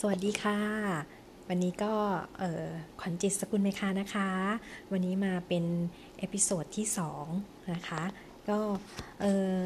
[0.00, 0.58] สวัสดีค่ะ
[1.48, 1.92] วันนี้ก็
[3.00, 4.28] ขวัญจิตสกุลเมคานะคะ
[4.92, 5.64] วันนี้มาเป็น
[6.18, 6.86] episode ที่
[7.28, 8.02] 2นะคะ
[8.48, 8.58] ก็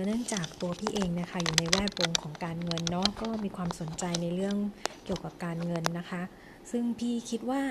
[0.05, 4.57] เนื่องจากตัวพี่เองนะคะอยู่ในแวดวงของการเงินเนาะก็มีความสนใจในเรื่อง
[5.05, 6.23] เกี่ยวกับการเงินนะคะ
[6.71, 7.63] ซึ่งพี่คิดว่า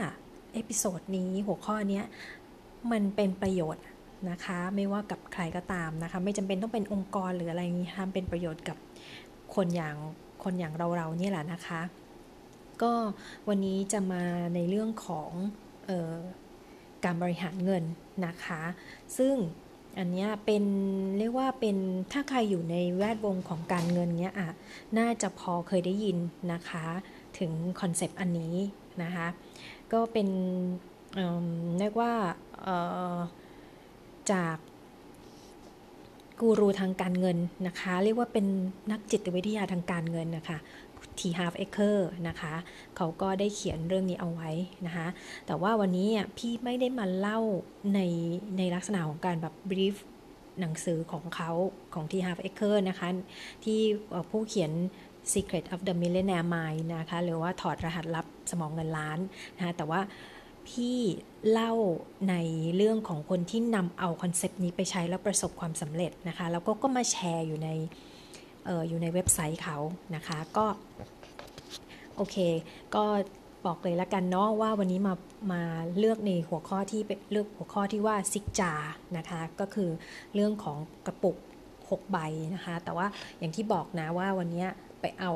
[0.54, 2.02] episode นี้หัวข้อนี้
[2.92, 3.86] มันเป็นประโยชน์
[4.30, 8.78] นะคะไม่ว่ากับใครก็ตามนะคะ ไม่จำเป็นต้องเป็นองค์กรหรืออะไรนี้ทำเป็นประโยชน์กับ
[9.55, 9.96] คนอย่าง
[10.44, 11.82] คนอย่างเราๆนี่แหละนะคะ
[12.84, 12.94] ก็
[13.48, 14.24] วันนี้จะมา
[14.56, 15.32] ในเรื่องของ
[15.90, 16.16] ออ
[17.04, 17.84] การบริหารเงิน
[18.26, 18.62] นะคะ
[19.18, 19.36] ซึ่ง
[19.98, 20.64] อันนี้เป็น
[21.20, 21.78] เรียกว่าเป็น
[22.12, 24.50] ถ้าใครอยู่ในแวดวงของการเงินเนี้ยอะ
[24.98, 26.18] น่าจะพอเคยได้ยิน
[26.54, 26.86] นะคะ
[27.40, 28.56] ถึงคอนเซปต์อันนี้
[29.04, 29.28] นะคะ
[29.94, 30.28] ก็เป็น
[31.80, 32.12] เรียกว่า
[34.31, 34.58] จาก
[36.39, 38.45] กูรูทางการเงินนะคะ เรียกว่าเป็น
[38.92, 40.58] นักจิตวิทยาทางการเงินนะคะ
[41.20, 42.53] T half acre นะคะ
[42.97, 44.52] เขาก็ได้เขียนเรื่องนี้เอาไว้
[44.86, 45.08] นะคะ
[45.47, 47.39] แต่ว่าวันนี้พี่ไม่ได้มาเล่า
[47.94, 48.00] ใน
[48.58, 49.95] ในลักษณะของการแบบ brief
[50.59, 51.52] หนังสือของเขา
[51.94, 53.08] ของ T half acre นะคะ
[53.63, 53.80] ที่
[54.30, 54.72] ผู้เขียน
[55.33, 59.19] Secret of the Millionaire Mind นะคะหรือว่าถอดรหัสลับสมองเงินล้าน
[59.58, 60.02] นะคะแต่ว่า
[60.69, 61.00] พี่
[61.52, 61.73] เล่า
[62.30, 62.35] ใน
[62.75, 67.69] เรื่องของคนที่นำเอา concept นี้ไปใช้แล้วประสบความสำเร็จนะคะ แล้วก็ก็มาแชร์อยู่ใน
[68.69, 69.77] อออยู่ในเว็บไซต์เขา
[70.15, 70.65] นะคะก็
[72.15, 72.37] โอเค
[72.95, 73.03] ก็
[73.65, 75.13] บอกเลยละกันเนาะว่าวันนี้มา
[75.51, 75.61] มา
[75.97, 77.01] เลือกในหัวข้อที่
[77.31, 78.73] เลือกหัวข้อที่ว่า six jars
[79.17, 79.89] นะคะก็คือ
[80.33, 81.38] เรื่องของกระปุก
[81.79, 82.17] 6 ใบ
[82.55, 83.07] นะคะ แต่ว่า
[83.39, 84.65] อย่างที่บอกนะว่าวันนี้
[85.01, 85.31] ไปเอา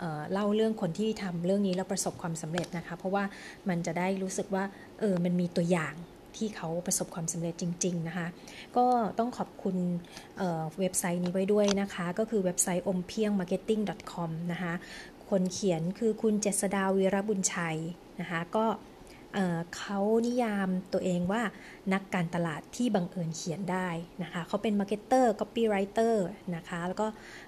[0.00, 3.24] เเล่าเรื่องคนที่ทำเรื่องนี้แล้วประสบความสำเร็จนะคะ เพราะว่า
[3.68, 4.64] มันจะได้รู้สึกว่า
[5.00, 5.94] เออมันมีตัวอย่าง
[6.38, 8.26] ที่เขาประสบความสำเร็จจริง ๆ นะคะ
[8.76, 8.86] ก็
[9.18, 9.76] ต้องขอบคุณ
[10.36, 14.74] เเว็บไซต์นี้ไว้ด้วยนะคะ ก็คือเว็บไซต์ o m p i e n g marketing com นะคะ
[15.28, 17.78] คนเขียนคือคุณเจษดาวีรบุญชัย
[18.20, 18.66] นะคะก็
[19.76, 21.42] เขานิยามตัวเองว่า
[21.92, 23.88] นักการตลาดที่บังเอิญเขียนได้
[24.22, 26.26] นะคะเขาเป็น marketer copywriter
[26.56, 27.06] นะคะแล้วก็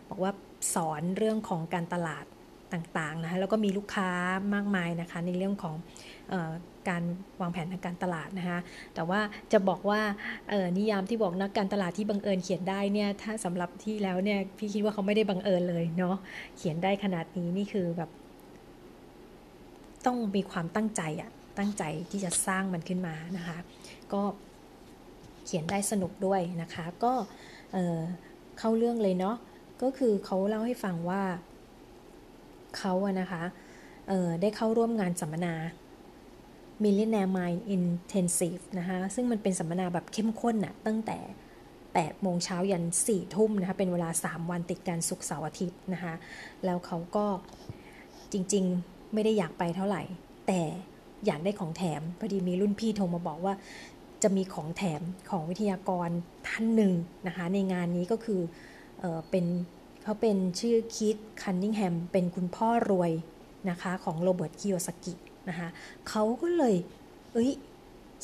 [0.08, 0.32] บอกว่า
[0.74, 2.24] สอนเรื่องของการตลาด
[2.72, 4.10] ต่างๆนะคะแล้วก็มีลูกค้า
[4.54, 5.74] มากมายนะคะในเรื่องของ
[6.88, 7.02] การ
[7.40, 8.60] วางแผนทางการตลาดนะคะ
[8.94, 9.20] แต่ว่า
[9.52, 10.00] จะบอกว่า
[10.78, 16.16] นิยามที่บอกนักการตลาดที่บังเอิญเขียนได้เนี่ยถ้าสำหรับที่แล้วเนี่ยพี่คิดว่าเขาไม่ได้บังเอิญเลยเนาะ
[16.56, 18.10] เขียนได้ขนาดนี้นี่คือแบบ
[20.06, 23.58] ต้องมีความตั้งใจอะตั้งใจที่จะสร้างมันขึ้นมานะคะ
[24.12, 24.22] ก็
[25.44, 27.12] เขียนได้สนุกด้วยนะคะ ก็
[27.72, 29.36] เเข้าเรื่องเลยเนาะ
[29.82, 31.22] ก็คือเขาเล่าให้ฟังว่า
[32.78, 33.42] เขาอะนะคะ
[34.42, 35.54] ได้เข้าร่วมงานสัมมนา
[36.84, 41.18] Millionaire Mind Intensive นะคะซึ่งมันเป็นสัมมนาแบบเข้มข้นน่ะตั้งแต่
[41.70, 46.14] 8 โมงเช้ายัน 4 ทุ่มนะคะเป็นเวลา 3 วันติดกันศุกร์เสาร์อาทิตย์นะคะ
[46.64, 47.26] แล้วเขาก็
[48.32, 50.02] จริงๆไม่ได้อยากไปเท่าไหร่
[50.46, 50.60] แต่
[51.26, 53.54] อยากได้ของแถม พอดีมีรุ่นพี่โทรมาบอกว่า
[54.22, 56.08] จะมีของแถมของวิทยากร
[56.48, 56.92] ท่านหนึ่ง
[57.26, 58.40] นะคะในงานนี้ก็คือ
[59.00, 59.44] เออเป็น
[60.02, 63.12] เขาเป็นชื่อคิดคันนิงแฮมเป็นคุณพ่อรวย
[63.70, 65.14] นะคะของโรเบิร์ตคิโยสกิ
[65.48, 65.68] นะคะ
[66.08, 66.74] เขาก็เลย
[67.32, 67.50] เอ้ย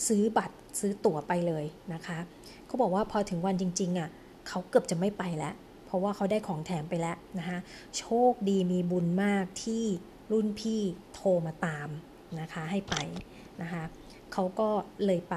[0.06, 1.64] ซื้อบัตรซื้อตั๋วไปเลย
[1.94, 2.18] นะคะ
[2.66, 4.08] เขาบอกว่าพอถึงวันจริงๆอะ
[4.48, 5.54] เขาเกือบจะไม่ไปแล้ว
[5.86, 7.58] เพราะว่าเขาได้ของแถมไปแล้วนะคะ
[7.98, 9.84] โชคดีมีบุญมากที่
[10.32, 10.80] รุ่นพี่
[11.14, 11.88] โทรมาตาม
[12.40, 12.94] นะคะให้ไป
[13.62, 13.82] นะคะ
[14.32, 14.68] เขาก็
[15.06, 15.36] เลยไป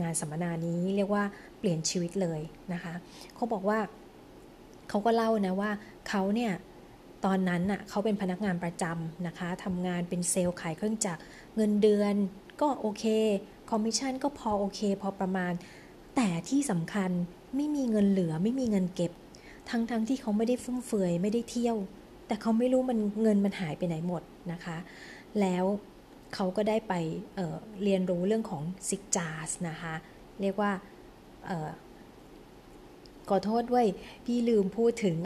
[0.00, 1.24] งานสัมมนานี้เรียกว่า
[1.58, 2.40] เปลี่ยนชีวิตเลย
[2.72, 2.94] นะคะ
[3.34, 3.78] เขาบอกว่า
[4.88, 5.70] เขาก็เล่านะว่า
[6.08, 6.52] เขาเนี่ย
[7.24, 11.20] ตอนนั้นน่ะเขาเป็นพนักงานประจำนะคะทำงานเป็นเซลล์ขายเครื่องจักร
[11.56, 12.14] เงินเดือน
[12.60, 13.04] ก็โอเค
[13.70, 15.52] คอมมิชชั่นก็พอโอเค พอประมาณ
[16.16, 17.10] แต่ที่สำคัญ
[17.56, 19.12] ไม่มีเงินเหลือไม่มีเงินเก็บ
[19.70, 21.76] ทั้งๆทที่เขาไม่ได้ฟุ่มเฟือยไม่ได้เที่ยว
[22.26, 24.76] แต่เขาไม่รู้มันเงินมันหายไปไหนหมดนะคะ
[25.40, 25.64] แล้ว
[26.34, 26.94] เขาก็ได้ไป
[27.34, 29.94] เเรียนรู้เรื่องของซิกจาสนะคะ
[30.40, 30.72] เรียกว่า
[33.30, 33.86] ขอโทษด้วย
[34.24, 35.16] พี่ลืมพูดถึง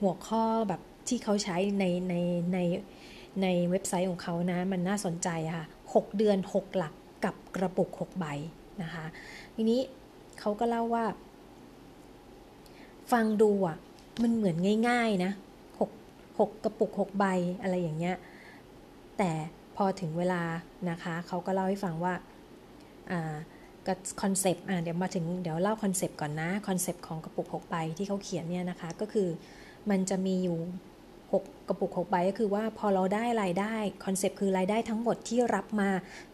[0.00, 2.14] หัวข้อแบบที่เขาใช้ในใน
[2.52, 2.58] ใน
[3.42, 6.94] ในเว็บไซต์ของเขานะ มันน่าสนใจค่ะ 6 เดือน 6 หลัก
[7.24, 8.26] กับกระปุก 6 ใบ
[8.82, 9.04] นะคะ
[9.54, 9.80] ทีนี้
[10.40, 11.04] เขาก็เล่าว่า
[13.12, 13.76] ฟังดูอะ
[14.22, 14.56] มันเหมือน
[14.88, 15.32] ง่ายๆนะ
[15.90, 17.24] 6 6กระปุก 6 ใบ
[17.62, 18.16] อะไรอย่างเงี้ย
[19.18, 19.30] แต่
[19.76, 20.42] พอถึงเวลา
[20.90, 22.14] นะคะ เขาก็เล่าให้ฟังว่า
[23.86, 29.28] กับ concept อะเดี๋ยวมาถึงเดี๋ยวเล่า concept ก่อนนะ concept ของกระปุก6ใบที่เขาเขียนเนี่ยนะคะ ก็คือ
[29.90, 30.58] มันจะมีอยู่
[31.32, 33.74] 6 กระปุก6ใบก็คือว่าพอเราได้รายได้
[34.04, 35.90] คอนเซปต์คือรายได้ทั้งหมดที่รับมา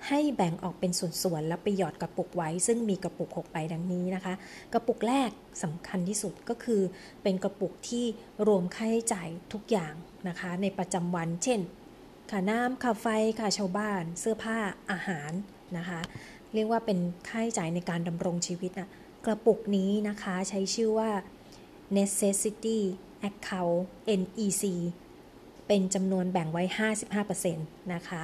[0.08, 0.92] ให้แบ่งออกเป็น
[1.22, 4.34] ส่วนๆแล้วไปหยอดกระปุกไว้ ซึ่งมีกระปุก6ใบดังนี้นะคะ
[4.72, 5.30] กระปุกแรก
[5.62, 6.82] สำคัญที่สุดก็คือ
[7.22, 8.04] เป็นกระปุกที่
[8.46, 9.94] รวมค่าใช้จ่ายทุกอย่าง
[10.28, 11.60] นะคะ ในประจำวัน เช่น
[12.30, 13.06] ค่าน้ำค่าไฟ
[13.38, 14.58] ค่าชาวบ้าน เสื้อผ้า
[14.90, 15.32] อาหาร
[15.78, 16.00] นะคะ
[16.54, 16.98] เรียกว่าเป็น
[17.28, 18.88] ค่าใช้จ่ายในการดำรงชีวิตนะ
[19.26, 21.10] กระปุกนี้นะคะใช้ชื่อว่า
[21.98, 22.78] necessity
[23.28, 23.80] account
[24.20, 24.64] NEC
[25.66, 26.64] เป็นจำนวนแบ่งไว้
[27.28, 28.22] 55%นะคะ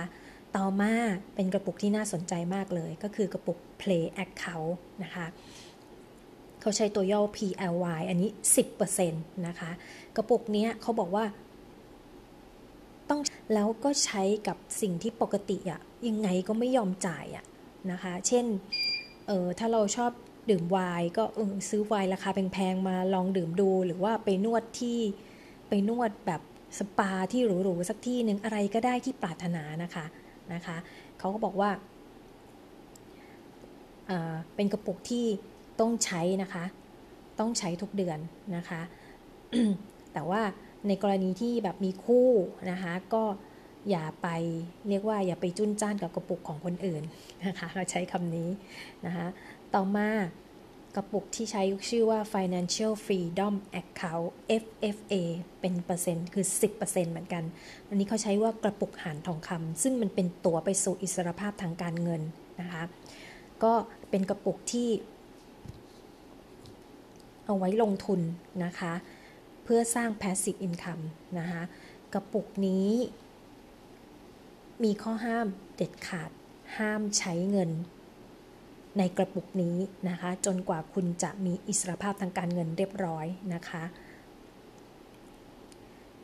[0.57, 0.95] ต่อมา
[1.35, 5.27] เป็นกระปุกที่น่าสนใจมากเลย ก็คือกระปุก play account นะคะ
[6.61, 8.31] เขาใช้ตัวย่อ PLY อันนี้
[8.89, 9.71] 10%นะคะ
[10.17, 11.25] กระปุกนี้เขาบอกว่า
[13.11, 13.21] ต้อง
[13.55, 17.45] แล้วก็ใช้กับสิ่งที่ปกติอะยังไงก็ไม่ยอมจ่ายอะ
[17.93, 18.47] นะคะ เช่น
[19.27, 20.13] เออถ้าเราชอบ
[20.51, 24.99] ดื่มไวน์ก็เออซื้อไวน์ราคาแพงๆมาลองดื่มดู หรือว่าไปนวดที่
[25.69, 26.41] ไปนวดแบบ
[26.79, 30.05] สปาที่หรูๆสักที่หนึ่งอะไรก็ได้ที่ปรารถนานะคะ
[30.55, 30.77] นะคะ
[31.19, 31.71] เขาก็บอกว่า
[34.55, 35.27] เป็นกระปุกที่
[35.81, 36.65] ต้องใช้นะคะ
[37.41, 38.19] ต้องใช้ทุกเดือน
[38.57, 38.81] นะคะ
[40.13, 40.43] แต่ว่า
[40.89, 42.29] ในกรณีที่แบบมีคู่
[42.71, 43.25] นะคะ ก็
[43.91, 44.29] อย่าไป
[44.89, 47.03] เรียกว่าอย่าไปจุนจ้านกับกระปุกของคนอื่น
[47.47, 48.49] นะคะเราใช้คำนี้
[49.07, 49.27] นะคะ
[49.75, 50.09] ต่อมา
[50.97, 54.29] กระปุกที่ใช้ชื่อว่า Financial Freedom Account
[54.63, 55.15] FFA
[55.61, 56.45] เป็นเปอร์เซ็นต์คือ
[56.79, 56.79] 10%
[57.11, 57.45] เหมือนกัน
[57.89, 62.23] อันนี้เขาใช้ว่ากระปุกหานทองคำซึ่งมันเป็นตัวไปสู่อิสรภาพทางการเงิน
[62.61, 62.83] นะคะ
[63.63, 63.73] ก็
[64.11, 64.89] เป็นกระปุกที่
[67.45, 68.21] เอาไว้ลงทุน
[68.65, 68.93] นะคะ
[69.65, 71.05] เพื่อสร้าง passive income
[71.39, 71.63] นะคะ
[72.15, 72.89] กระปุกนี้
[74.83, 76.31] มีข้อห้ามเด็ดขาด
[76.79, 77.71] ห้ามใช้เงิน
[78.99, 79.77] ในกระปุกนี้
[80.09, 83.85] นะคะ จนกว่าคุณจะมีอิสรภาพทางการเงินเรียบร้อยนะคะ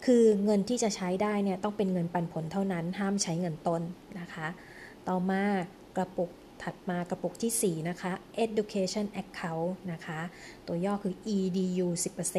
[0.05, 3.83] คือเงินที่จะใช้ได้เนี่ยต้องเป็นเงินปันผลเท่านั้น ห้ามใช้เงินต้น
[4.21, 4.47] นะคะ
[5.09, 5.43] ต่อมา
[5.97, 6.31] กระปุก
[6.63, 8.13] ถัดมากระปุกที่ 4 นะคะ
[8.45, 10.21] education account นะคะ
[10.67, 11.89] ตัวย่อคือ edu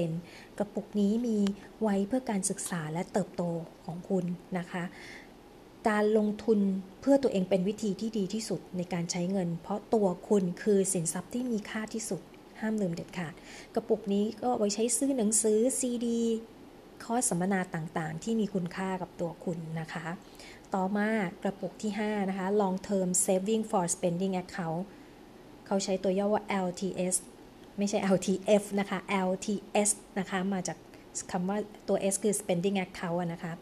[0.06, 1.38] 10%กระปุกนี้มี
[1.82, 3.44] ไว้เพื่อการศึกษาและเติบโต
[3.86, 4.26] ของคุณ
[4.58, 4.84] นะคะ
[5.90, 6.60] การลงทุน
[7.02, 12.22] เพื่อตัวเองเป็นวิธีที่ดีที่สุดในการใช้เงิน เพราะตัวคุณคือสินทรัพย์ที่มีค่าที่สุด
[12.60, 13.34] ห้ามลืมเด็ดขาด
[13.76, 16.20] กระปุกนี้ก็ไว้ใช้ซื้อหนังสือซีดี
[17.04, 20.06] คอร์สสัมมนาต่างๆ ที่มีคุณค่ากับตัวคุณนะคะ
[20.76, 21.10] ต่อมา
[21.44, 24.82] กระปุกที่ 5 นะคะ long term saving for spending account
[25.66, 27.16] เขาใช้ตัวย่อว่า LTS
[27.78, 29.00] ไม่ใช่ LTF นะคะ
[29.30, 29.90] LTS
[30.20, 30.78] นะคะ มาจาก
[31.32, 31.58] คำว่า
[31.88, 33.54] ตัว S คือ spending account นะคะ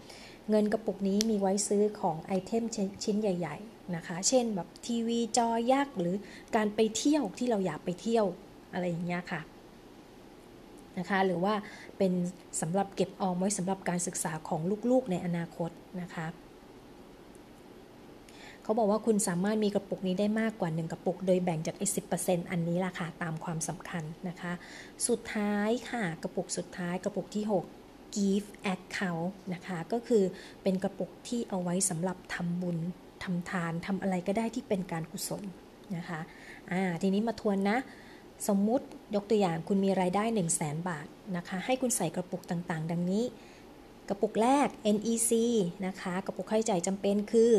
[0.49, 2.63] เงินกระปุกนี้มีไว้ซื้อของไอเทม
[3.03, 6.15] ชิ้นใหญ่ ๆนะคะ เช่นแบบทีวีจอยักษ์หรือ
[6.55, 8.25] การไปเที่ยวที่เราอยากไปเที่ยว
[8.73, 9.41] อะไรอย่างเงี้ยค่ะ
[10.99, 11.53] นะคะหรือว่า
[11.97, 12.13] เป็น
[12.61, 14.61] สำหรับเก็บออมไว้สำหรับการศึกษาของ
[14.91, 15.69] ลูกๆในอนาคต
[16.01, 16.27] นะคะ
[18.63, 22.01] เขาบอกว่าคุณสามารถมีกระปุกนี้ได้มากกว่า 1 กระปุก โดยแบ่งจากไอ้สิ
[22.51, 24.51] อันนี้ล่ะค่ะตามความสำคัญนะคะ
[25.07, 27.78] สุดท้ายค่ะ กระปุกสุดท้ายกระปุกที่ 6
[28.15, 30.23] gift account นะคะ ก็คือ
[30.63, 32.77] เป็นกระปุกที่เอาไว้สำหรับทำบุญ
[33.23, 35.43] ทำทานทำอะไรก็ได้ที่เป็นการกุศล
[35.97, 36.19] นะคะ
[36.71, 37.77] อ่าทีนี้มาทวนนะ
[38.47, 38.85] สมมุติ
[39.15, 41.07] ยกตัวอย่างคุณมีรายได้ 1 0 0 0 0แสนบาท
[41.37, 43.23] นะคะ ให้คุณใส่กระปุกต่างๆ ดังนี้
[44.09, 45.31] กระปุกแรก NEC
[45.85, 47.51] นะคะ กระปุกค่าใช้จ่ายจำเป็นคือ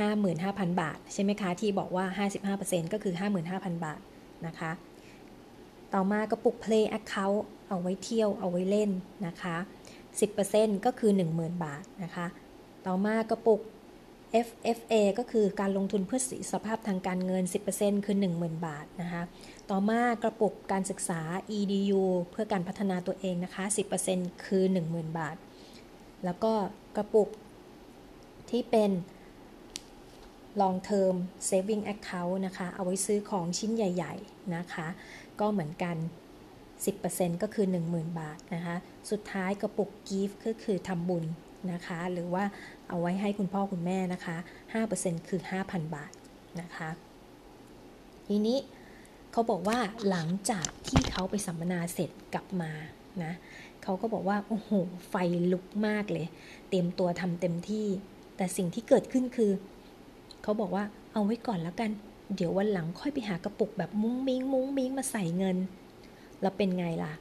[0.00, 3.14] 55,000 บาท ใช่ไหมคะ ที่บอกว่า 55%ก็คือ
[3.48, 4.00] 55,000 บาท
[4.46, 4.70] นะคะ
[5.94, 8.90] ต่อมากระปุก Play Account เอาไว้เที่ยวเอาไว้เล่น
[9.26, 9.56] นะคะ
[10.20, 12.26] 10%ก็คือ 10,000 บาทนะคะ
[12.86, 13.60] ต่อมากระปุก
[14.46, 16.20] FFA ก็คือการลงทุนเพื่อ
[16.52, 17.44] สภาพทางการเงิน
[17.74, 19.22] 10%คือ 10,000 บาทนะคะ
[19.70, 21.20] ต่อมากระปุกการศึกษา
[21.58, 23.64] EDU เพื่อการพัฒนาตัวเองนะคะ
[24.04, 25.36] 10%คือ 10,000 บาท
[26.24, 26.52] แล้วก็
[26.96, 27.28] กระปุก
[28.50, 28.90] ที่เป็น
[30.60, 31.16] long term
[31.48, 34.86] saving account นะคะ เอาไว้ซื้อของชิ้นใหญ่ ๆ นะคะ
[35.40, 35.96] ก็เหมือนกัน
[36.86, 38.76] 10%ก็คือ 10,000 บาทนะคะ
[39.10, 41.24] สุดท้ายกระปุกกิฟต์ก็คือทำบุญ
[41.72, 42.44] นะคะ หรือว่า
[42.88, 44.36] เอาไว้ให้คุณพ่อคุณแม่นะคะ
[44.82, 46.12] 5%คือ 5,000 บาท
[46.60, 46.88] นะคะ
[48.28, 48.58] ทีนี้
[49.32, 52.72] เขาบอกว่าหลังจากที่เขาไปสัมมนาเสร็จกลับมา
[53.24, 53.32] นะ
[53.82, 54.70] เขาก็บอกว่า โอ้โห
[55.08, 55.14] ไฟ
[55.52, 56.26] ลุกมากเลย
[56.68, 57.86] เตรียมตัวทำเต็มที่
[58.36, 59.50] แต่สิ่งที่เกิดขึ้นคือ
[60.42, 61.90] เขาบอกว่าเอาไว้ก่อนแล้วกัน
[62.34, 65.56] เดี๋ยววันหลังค่อยไปหากระปุกแบบมุ้งมิ้ง มุ้งมิ้งมาใส่เงิน
[66.40, 67.12] แล้วเป็นไงล่ะ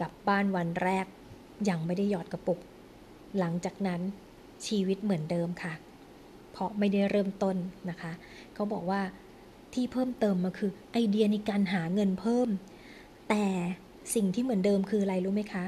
[0.00, 1.06] กลับบ้านวันแรก
[1.68, 2.58] ยังไม่ได้หยอดกระปุก
[3.38, 4.00] หลังจากนั้น
[4.66, 5.72] ชีวิตเหมือนเดิมค่ะ
[6.52, 7.56] เพราะไม่ได้เริ่มต้น
[7.90, 8.12] นะคะ
[8.54, 9.00] เขาบอกว่า
[9.74, 12.48] ที่เพิ่มเติมมาคือไอเดียในการหาเงินเพิ่ม
[13.28, 13.46] แต่
[14.14, 15.64] สิ่งที่เหมือนเดิมคืออะไรรู้ไหมคะ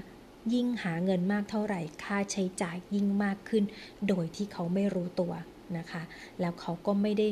[0.54, 3.64] ยิ่งหาเงินมากเท่าไหร่ ค่าใช้จ่ายยิ่งมากขึ้น
[4.08, 5.32] โดยที่เขาไม่รู้ตัว
[5.78, 6.02] นะคะ
[6.40, 7.28] แล้วเขาก็ไม่ได้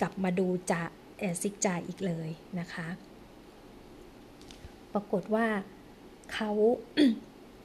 [0.00, 0.82] กลับมาดูจะ
[1.18, 2.28] แอซิกจ่ายอีกเลย
[2.60, 2.86] นะคะ
[4.94, 5.46] ปรากฏว่า
[6.32, 6.50] เขา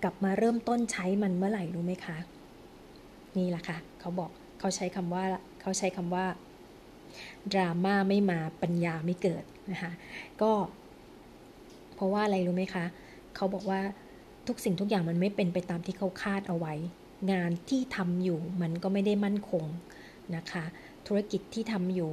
[0.04, 2.18] กลับมาเริ่มต้นใช้มันเมื่อไหร่รู้ไหมคะ
[3.38, 4.30] นี่แหละค่ะเขาบอก
[4.60, 5.24] เขาใช้คำว่า
[5.62, 6.26] เขาใช้คำว่า
[7.54, 9.92] ดราม่าไม่มาปัญญาไม่เกิดนะคะ
[10.42, 10.52] ก็
[11.96, 12.86] เพราะว่าอะไรรู้ไหมคะ
[13.36, 13.82] เขาบอกว่า
[14.48, 16.74] ทุกสิ่งทุกอย่างมันไม่เป็นไปตามที่เขาคาดเอาไว้
[17.32, 19.66] งานที่ทำอยู่มันก็ไม่ได้มั่นคง
[20.36, 20.64] นะคะ
[21.08, 22.10] ธุรกิจที่ทำอยู่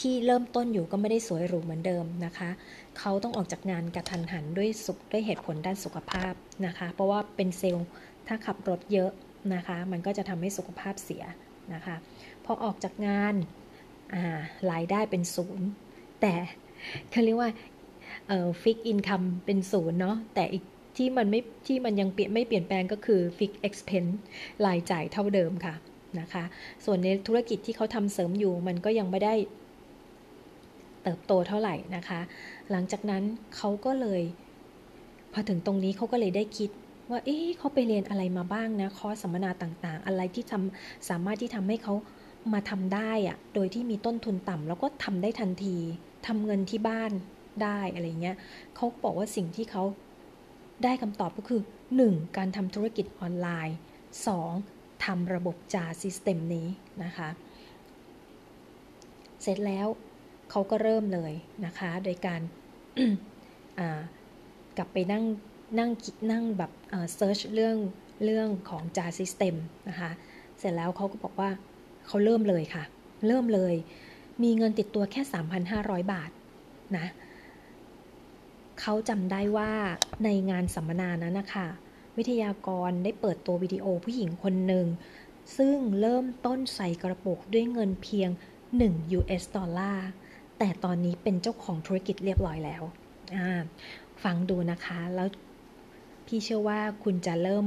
[0.00, 2.50] ที่เริ่มต้นอยู่ก็ไม่ได้สวยหรูเหมือนเดิมนะคะ
[2.98, 6.32] เขาต้องออกจากงานกระทันหันด้วยสุขด้วยเหตุผลด้านสุขภาพ
[6.66, 7.86] นะคะ เพราะว่าเป็นเซลล์
[8.26, 9.10] ถ้าขับรถเยอะ
[9.54, 11.24] นะคะ มันก็จะทำให้สุขภาพเสีย
[11.74, 11.96] นะคะ
[12.44, 13.34] พอออกจากงาน
[14.72, 15.68] รายได้เป็นศูนย์
[16.20, 16.34] แต่
[17.10, 17.50] เขาเรียกว่า
[18.62, 20.64] fixed income เป็นศูนย์เนาะ แต่อีก
[20.96, 24.04] ที่มันไม่ที่มันยังเปลี่ยนไม่เปลี่ยนแปลงก็คือ fixed expense
[24.66, 25.74] รายจ่ายเท่าเดิมค่ะ
[26.20, 26.44] นะคะ
[26.84, 29.34] ส่วนในธุรกิจที่เขาทำเสริมอยู่มันก็ยังไม่ได้
[31.04, 32.20] เติบโตเท่าไหร่นะคะ
[32.70, 33.22] หลังจากนั้น
[33.56, 34.22] เขาก็เลย
[35.32, 36.70] พอถึงตรงนี้เขาก็เลยได้คิด
[37.10, 41.94] ว่า เอ๊ะเขาไปเรียนอะไรมาบ้างนะ คอร์สสัมมนาต่างๆ อะไรที่ทำสามารถที่ทำให้เขา
[42.52, 45.76] มาทำได้อะโดยที่มีต้นทุนต่ำแล้วก็ทำได้ทันที
[46.26, 47.12] ทำเงินที่บ้าน
[47.62, 48.36] ได้อะไรเงี้ย
[48.76, 49.84] เขาบอกว่าสิ่งที่เขา
[50.84, 51.60] ได้คำตอบก็คือ
[51.98, 52.36] 1.
[52.36, 53.76] การทำธุรกิจออนไลน์
[54.40, 55.04] 2.
[55.04, 56.66] ทำระบบจาซิสเต็มนี้
[57.04, 57.28] นะคะ
[59.42, 59.86] เสร็จแล้ว
[60.50, 61.32] เขาก็เริ่มเลย
[61.64, 62.40] นะคะ โดยการ
[64.76, 65.24] กลับไปนั่ง
[65.78, 65.90] นั่ง
[66.32, 66.70] นั่งแบบ
[67.14, 67.76] search เรื่อง
[68.24, 69.54] เรื่องของ JAR system
[69.88, 70.10] นะคะ
[70.58, 71.50] เสร็จแล้วเขาก็บอกว่า
[72.06, 72.84] เขาเริ่มเลยค่ะ
[73.26, 73.74] เริ่มเลย
[74.42, 75.22] มีเงินติดตัวแค่
[75.66, 76.30] 3,500 บาท
[76.96, 77.06] นะ
[78.80, 79.72] เขาจำได้ว่า
[80.24, 81.66] ในงานสัมมนานั้นนะคะ
[82.16, 84.86] วิทยากรได้เปิดตัววิดีโอผู้หญิงคนหนึ่ง
[85.58, 88.30] ซึ่งเริ่มต้นใส่กระปุกด้วยเงินเพียง
[88.74, 90.08] 1 US dollar
[90.66, 92.82] แต่ตอนนี้เป็นเจ้าของธุรกิจเรียบร้อยแล้ว
[94.24, 95.28] ฟังดูนะคะ แล้ว
[96.26, 97.64] พี่เชื่อว่าคุณจะเริ่ม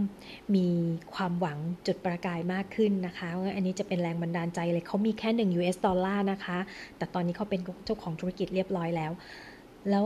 [0.56, 0.68] มี
[1.14, 6.58] ความหวังจุดประกายมากขึ้นนะคะว่าอันนี้จะเป็นแรงบันดาลใจเลย เขามีแค่ 1 US ดอลลาร์นะคะ
[6.98, 9.12] แต่ตอนนี้เขาเป็นเจ้าของธุรกิจเรียบร้อยแล้ว
[9.90, 10.06] แล้ว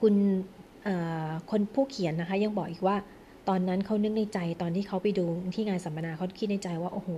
[0.00, 0.14] คุณ
[1.50, 2.96] คนผู้เขียนนะคะยังบอกอีกว่า
[3.48, 7.10] ตอนนั้นเขานึกในใจตอนที่เขาไปดูที่งานสัมมนาเขาคิดในใจว่า โอ้โห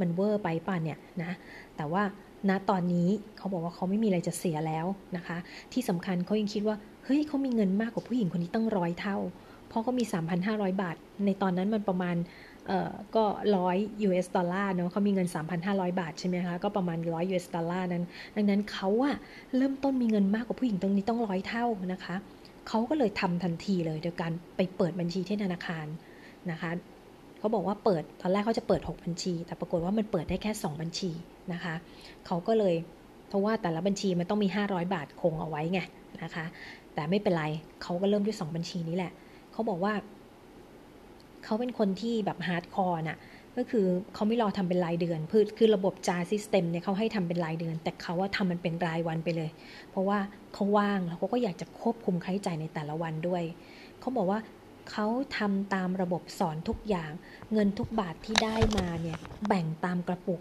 [0.00, 1.32] มันเวอร์ไปป่ะเนี่ยนะ
[1.78, 2.02] แต่ว่า
[2.48, 5.36] ณตอนนี้เขาบอกว่าเขาไม่มีอะไรจะเสียแล้วนะคะ
[5.72, 9.16] ที่สำคัญเขายังคิดว่า เฮ้ยเขามีเงินมากกว่าผู้หญิงคนนี้ตั้งร้อยเท่า
[9.68, 10.04] เพราะเขามี
[10.42, 12.16] 3,500 บาท ในตอนนั้นมันประมาณ
[12.66, 13.24] เอ่อก็
[13.56, 13.76] ร้อย
[14.06, 15.28] US ดอลลาร์เนาะเขามีเงิน
[15.62, 18.04] 3,500 บาทใช่ไหมคะ ก็ประมาณร้อย US ดอลลาร์นั้น
[18.36, 19.16] ดังนั้นเขาอะ
[19.56, 22.16] เริ่มต้นมีเงินมากกว่าผู้หญิงตรงนี้ต้องร้อยเท่านะคะ
[22.68, 25.86] เขาก็เลยทำทันทีเลยโดยการไปเปิดบัญชีที่ธนาคาร
[26.50, 26.70] นะคะ
[27.38, 31.10] เขาบอกว่าเปิดตอนแรกเขาจะเปิด 6 บัญชี แต่ปรากฏว่ามันเปิดได้แค่ 2 บัญชี
[31.52, 31.74] นะคะ
[32.26, 32.74] เขาก็เลย
[33.28, 35.80] เพราะว่าแต่ละบัญชีมันต้องมี 500 บาทคงเอาไว้ไง
[36.22, 36.44] นะคะ
[36.94, 37.44] แต่ไม่เป็นไร
[37.82, 39.12] เขาก็เริ่มด้วย 2 บัญชีนี้แหละ
[39.52, 39.94] เขาบอกว่า
[41.44, 43.18] เขาเป็นคนที่แบบ hardcore น่ะ
[43.56, 49.50] ก็คือเขาไม่รอทำเป็นรายเดือนคือคือระบบ JAR system เนี่ยเขาให้ทำเป็นรายเดือน แต่เขาว่าทำมันเป็นรายวันไปเลย
[49.90, 50.18] เพราะว่า
[50.54, 53.42] เขาว่างแล้วเขาก็อยากจะควบคุมค่าใช้จ่ายในแต่ละวันด้วย
[54.00, 54.40] เขาบอกว่า
[54.90, 55.06] เขา
[55.38, 57.10] ทำตามระบบสอนทุกอย่าง
[57.52, 60.40] เงินทุกบาทที่ได้มาเนี่ยแบ่งตามกระปุก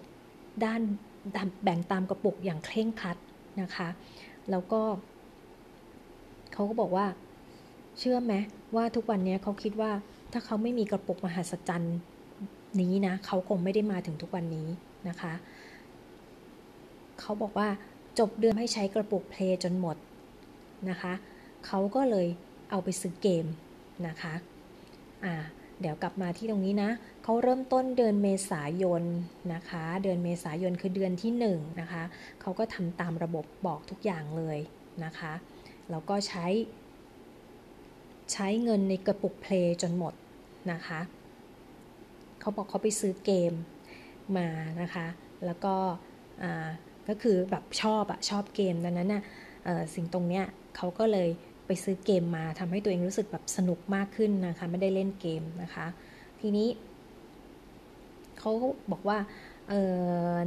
[0.63, 0.81] ด้าน
[1.63, 3.17] แบ่งตามกระปุกอย่างเคร่งครัด
[3.61, 3.87] นะคะ
[4.49, 4.81] แล้วก็
[6.53, 7.05] เขาก็บอกว่า
[7.99, 8.33] เชื่อไหม
[8.75, 9.91] ว่าทุกวันนี้เขาคิดว่า
[10.31, 11.97] ถ้าเขาไม่มีกระปุกมหัศจรรย์
[12.81, 14.67] นี้นะเขาคงไม่ได้มาถึงทุกวันนี้
[15.07, 15.33] นะคะ
[17.19, 17.67] เขาบอกว่า
[18.19, 19.97] จบเดือนให้ใช้กระปุกเพลจนหมด
[20.89, 21.13] นะคะ
[21.65, 22.27] เขาก็เลย
[22.69, 23.45] เอาไปซื้อเกม
[24.07, 24.33] นะคะ
[25.25, 25.35] อ่า
[25.81, 26.91] เดี๋ยวกลับมาที่ตรงนี้นะ
[27.23, 29.03] เขาเริ่มต้นเดือนเมษายน
[29.53, 31.45] นะคะ เดือนเมษายนคือเดือนที่1น
[31.81, 32.03] นะคะ
[32.41, 34.57] เขาก็ทำตามระบบบอกทุกอย่างเลย
[35.05, 35.33] นะคะ
[35.91, 36.45] แล้วก็ใช้
[38.33, 40.13] ใช้เงินในกระปุกเพลจนหมด
[40.71, 40.99] นะคะ
[42.39, 43.53] เขาบอกเขาไปซื้อเกม
[44.37, 44.47] มา
[44.81, 45.07] นะคะ
[45.45, 45.75] แล้วก็
[47.07, 49.23] ก็คือแบบชอบอะชอบเกมดังนั้นน่ะ
[49.95, 50.45] สิ่งตรงเนี้ย
[50.77, 51.29] เขาก็เลย
[51.67, 55.85] ไปซื้อเกมมาทำให้ตัวเองรู้สึกแบบสนุกมากขึ้นนะคะ ไม่ได้เล่นเกมนะคะ
[56.41, 56.67] ทีนี้
[58.39, 58.51] เขา
[58.91, 59.17] บอกว่า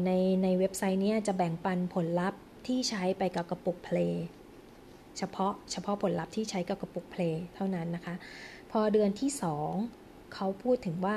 [0.04, 0.10] ใน
[0.42, 4.24] ในเว็บไซต์เนี้ยจะแบ่งปันผลลัพธ์ที่ใช้ไปกับกระปุก play
[5.18, 8.14] เฉพาะเฉพาะผลลัพธ์ที่ใช้กับกระปุก play เท่านั้นนะคะ
[8.70, 9.72] พอเดือนที่สอง
[10.34, 11.16] เขาพูดถึงว่า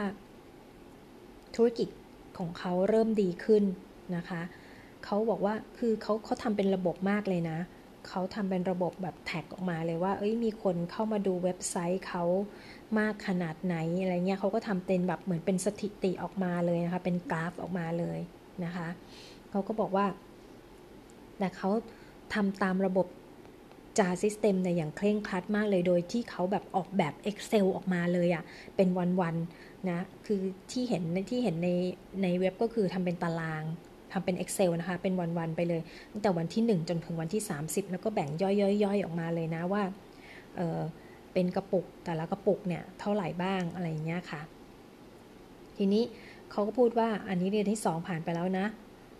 [1.55, 1.89] ธุรกิจ
[2.37, 3.63] ของเขาเริ่มดีขึ้น
[4.15, 4.41] นะคะ
[5.05, 7.57] เขาบอกว่าคือเขาเขาทำเป็นระบบมากเลยนะ
[8.07, 12.23] เขาทำเป็นระบบแบบ track ออกมาเลยว่า เอ้ยมีคนเข้ามาดูเว็บไซต์เขา
[12.99, 18.19] มากขนาดไหนอะไรเงี้ยเขาก็ทำเป็นแบบเหมือนเป็นสถิติออกมาเลยนะคะ เป็นกราฟออกมาเลย
[18.65, 18.87] นะคะ
[19.49, 20.05] เขาก็บอกว่า
[21.39, 21.69] แต่เขา
[22.33, 23.07] ทำตามระบบ
[23.99, 28.43] JAR system เนี่ยอย่างเคร่งครัดมากเลย โดยที่เขาแบบออกแบบ Excel ออกมาเลยอ่ะ
[28.75, 28.87] เป็น
[29.19, 30.41] วันๆนะคือ
[30.71, 31.69] ที่เห็นที่เห็นใน
[32.23, 33.63] ในเว็บก็คือทำเป็นตาราง
[34.11, 39.83] ทำเป็น Excel นะคะ เป็นวันๆไปเลย ตั้งแต่วันที่ 1 จนถึงวันที่ 30 แล้วก็แบ่งย่อยๆออกมาเลยนะว่า
[40.55, 44.41] เเป็นกระปุกแต่ละกระปุกเนี่ยเท่าไหร่บ้างอะไรเงี้ยค่ะ
[45.77, 46.03] ทีนี้
[46.51, 48.65] เขาก็พูดว่าอันนี้เดือนที่ 2 ผ่านไปแล้วนะ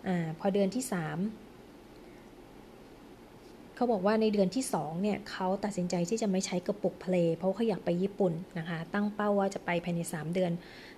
[0.08, 0.96] อ่าพอเดือนที่ 3
[3.76, 10.52] เขาบอกว่าในเดือนที่ 2 เนี่ยเขาตัดสินใจที่จะไม่ใช้กระปุกเพลเพราะเขาอยากไปญี่ปุ่นนะคะ ตั้งเป้าว่าจะไปภายใน 3 เดือน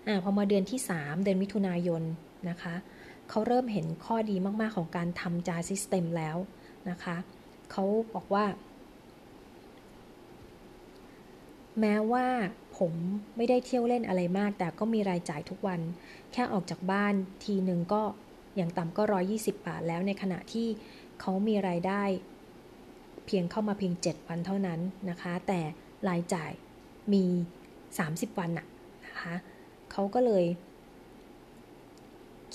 [0.07, 2.03] อ่าพอมาเดือนที่ 3 เดือนมิถุนายน
[2.49, 2.75] นะคะ
[3.35, 6.37] เขาเริ่มเห็นข้อดีมาก ๆ ของการทำจาซิสเต็มแล้ว
[6.89, 7.15] นะคะ
[7.71, 8.45] เขาบอกว่า
[11.79, 12.25] แม้ว่า
[12.77, 12.93] ผม
[13.35, 15.79] ไม่ได้เที่ยวเล่นอะไรมาก แต่ก็มีรายจ่ายทุกวัน
[16.33, 17.13] แค่ออกจากบ้าน
[17.45, 18.01] ทีหนึ่งก็
[18.55, 19.03] อย่างต่ำก็
[19.35, 20.67] 120 บาทแล้วในขณะที่
[21.21, 22.03] เขามีรายได้
[23.25, 25.59] เพียงเข้ามาเพียง 7 วันเท่านั้นนะคะ แต่
[26.09, 26.51] รายจ่าย
[27.13, 27.25] มี
[27.81, 28.65] 30 วันน่ะ
[29.05, 29.33] นะคะ
[29.91, 30.45] เขาก็เลย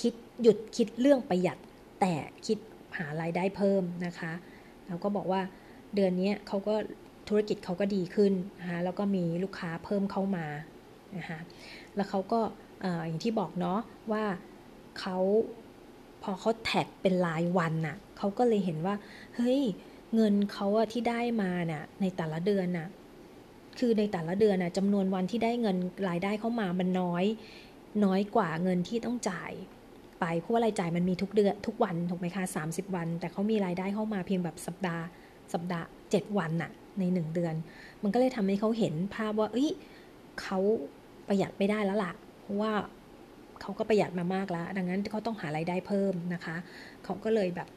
[0.01, 1.59] คิด หยุดคิดเรื่องประหยัด
[2.01, 2.15] แต่
[2.47, 2.59] คิด
[2.99, 4.33] หารายได้เพิ่มนะคะ
[4.87, 5.41] แล้วก็บอกว่า
[5.95, 6.75] เดือนนี้เขาก็
[7.29, 10.47] ธุรกิจเขาก็ดีขึ้นนะคะแล้วก็มีลูกค้าเพิ่มเข้ามา
[11.17, 11.41] นะคะ
[11.97, 12.41] แล้วเขาก็
[13.07, 13.81] อย่างที่บอกเนาะ
[14.13, 14.25] ว่า
[15.01, 15.19] เขา
[16.23, 18.95] พอเขาแท็กเป็นรายวันน่ะเขาก็เลยเห็นว่า
[19.37, 19.61] เฮ้ย
[20.15, 22.89] เงินเขาอะที่ได้มาน่ะในแต่ละเดือนน่ะ
[23.79, 25.77] คือในแต่ละเดือนน่ะจำนวนวันที่ได้เงิน
[26.09, 27.25] รายได้เข้ามามันน้อย
[28.05, 29.53] น้อยกว่าเงินที่ต้องจ่าย
[30.21, 35.05] ไป เพราะว่ารายจ่ายมันมีทุกเดือนทุกวันถูกไหมคะ30 วัน แต่เขามีรายได้เข้ามาเพียงแบบสัปดาห์
[35.53, 37.55] สัปดาห์ 7 วันน่ะใน 1 เดือน
[38.03, 39.71] มันก็เลยทำให้เขาเห็นภาพว่า เอ้ย
[40.41, 40.59] เขา
[41.29, 42.73] ประหยัดไม่ได้แล้วล่ะ เพราะว่า
[43.61, 46.57] เขาก็ประหยัดมามากแล้ว ดังนั้นเขาต้องหารายได้เพิ่มนะคะ
[47.05, 47.69] เขาก็เลยแบบ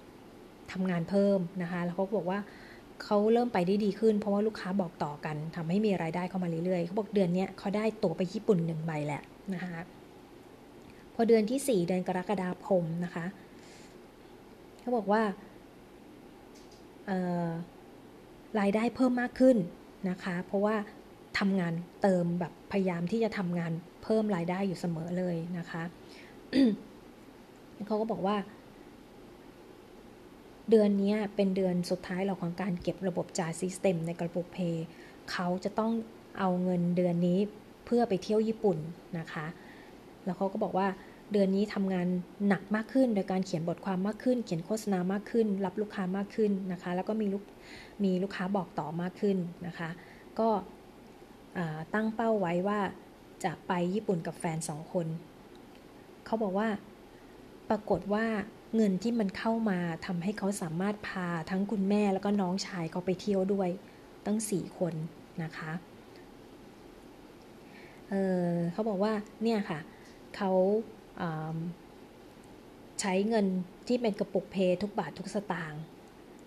[0.72, 2.40] ทำงานเพิ่มนะคะ แล้วเขาบอกว่า
[3.04, 9.22] เขาเริ่มไปได้ดีขึ้น เพราะว่าลูกค้าบอกต่อกันทำให้มีรายได้เข้ามาเรื่อยๆเขาบอกเดือนนี้เขาได้ตั๋วไปญี่ปุ่นหนึ่งใบแหละ
[9.54, 9.80] นะคะ
[11.16, 13.26] พอเดือนที่ 4 เดือนกรกฎาคมนะคะ
[14.80, 15.22] เขาบอกว่า
[18.60, 19.58] รายได้เพิ่มมากขึ้น
[20.10, 20.76] นะคะ เพราะว่า
[21.40, 23.72] ทำงานเติมแบบพยายามที่จะทำงาน
[24.04, 25.84] เพิ่มรายได้อยู่เสมอเลยนะคะ
[27.88, 28.38] เขาก็บอกว่า
[30.70, 34.86] เดือนนี้เป็นเดือนสุดท้ายเราของการเก็บระบบจ่ายซิสเต็มในกระปุกเพย์
[35.32, 35.92] เขาจะต้อง
[36.40, 37.40] เอาเงินเดือนนี้
[37.86, 38.78] เพื่อไปเที่ยวญี่ปุ่น
[39.20, 39.46] นะคะ
[40.26, 40.88] แล้วเขาก็บอกว่า
[41.32, 42.08] เดือนนี้ทำงาน
[42.48, 47.44] หนักมากขึ้น โดยการเขียนบทความมากขึ้น เขียนโฆษณามากขึ้น รับลูกค้ามากขึ้นนะคะ แล้วก็มีลูก
[48.04, 49.90] มีลูกค้าบอกต่อมากขึ้นนะคะ
[50.40, 50.50] ก็
[51.94, 52.80] ตั้งเป้าไว้ว่า
[53.44, 55.08] จะไปญี่ปุ่นกับแฟนสองคน
[56.26, 56.68] เขาบอกว่า
[57.70, 58.26] ปรากฏว่า
[58.76, 63.70] เงินที่มันเข้ามาทำให้เขาสามารถพาทั้งคุณแม่แล้วก็น้องชายเขาไปเที่ยวด้วย
[64.26, 64.94] ตั้งสี่คน
[65.44, 65.72] นะคะ
[68.10, 69.80] เเขาบอกว่าเนี่ยค่ะ
[70.38, 70.52] เขา
[73.02, 73.46] ใช้เงิน
[73.88, 75.82] ที่เป็นกระปุกเพทุกบาททุกสตางค์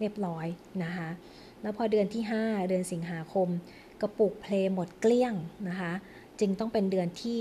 [0.01, 0.47] เรียบร้อย
[0.85, 1.09] นะคะ
[1.63, 3.49] แล้วพอเดือนที่ 5 เดือนสิงหาคม
[4.01, 5.35] กระปุกเพลหมดเกลี้ยง
[5.69, 5.93] นะคะ
[6.41, 7.39] จึงต้องเป็นเดือนที่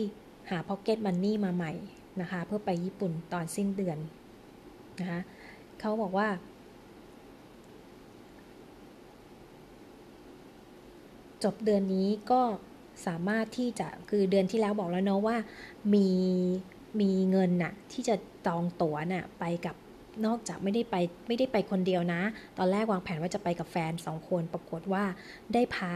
[0.49, 1.71] หาพ็อกเก็ตมันนี่มาใหม่
[2.21, 3.97] นะคะ เพื่อไปญี่ปุ่นตอนสิ้นเดือน
[4.99, 5.19] นะคะ
[5.79, 6.27] เขาบอกว่า
[11.43, 12.41] จบเดือนนี้ก็
[13.07, 15.37] สามารถที่จะคือเดือนที่แล้วบอกแล้วเนาะว่า
[15.93, 16.07] มี
[17.01, 18.15] มีเงินน่ะที่จะ
[18.47, 19.75] จองตั๋วน่ะไปกับ
[20.25, 20.95] นอกจากไม่ได้ไป
[21.27, 22.21] ไม่ได้ไปคนเดียวนะ
[22.57, 25.03] ตอนแรกวางแผนว่าจะไปกับแฟนสองคน ปรากฏว่า
[25.53, 25.93] ได้พา